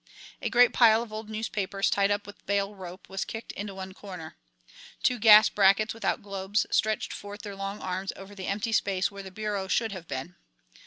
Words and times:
A 0.41 0.49
great 0.49 0.73
pile 0.73 1.03
of 1.03 1.13
old 1.13 1.29
newspapers 1.29 1.87
tied 1.91 2.09
up 2.09 2.25
with 2.25 2.43
bale 2.47 2.73
rope 2.73 3.07
was 3.07 3.23
kicked 3.23 3.51
into 3.51 3.75
one 3.75 3.93
corner. 3.93 4.35
Two 5.03 5.19
gas 5.19 5.47
brackets 5.47 5.93
without 5.93 6.23
globes 6.23 6.65
stretched 6.71 7.13
forth 7.13 7.43
their 7.43 7.55
long 7.55 7.81
arms 7.81 8.11
over 8.15 8.33
the 8.33 8.47
empty 8.47 8.71
space 8.71 9.11
where 9.11 9.21
the 9.21 9.29
bureau 9.29 9.67
should 9.67 9.91
have 9.91 10.07
been. 10.07 10.33